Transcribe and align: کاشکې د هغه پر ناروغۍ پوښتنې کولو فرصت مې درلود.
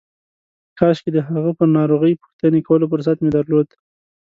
کاشکې 0.79 1.09
د 1.13 1.17
هغه 1.27 1.51
پر 1.57 1.67
ناروغۍ 1.77 2.13
پوښتنې 2.21 2.59
کولو 2.67 2.85
فرصت 2.91 3.17
مې 3.23 3.29
درلود. 3.37 3.67